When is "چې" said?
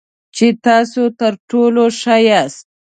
0.35-0.47